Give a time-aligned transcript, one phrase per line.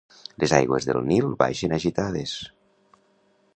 [0.43, 2.35] Les aigües del Nil baixen agitades.